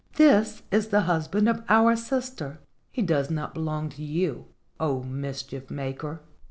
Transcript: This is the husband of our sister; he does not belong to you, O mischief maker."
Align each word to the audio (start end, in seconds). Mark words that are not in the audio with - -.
This 0.15 0.63
is 0.71 0.87
the 0.87 1.01
husband 1.01 1.47
of 1.47 1.63
our 1.69 1.95
sister; 1.95 2.59
he 2.89 3.03
does 3.03 3.29
not 3.29 3.53
belong 3.53 3.89
to 3.89 4.03
you, 4.03 4.47
O 4.79 5.03
mischief 5.03 5.69
maker." 5.69 6.21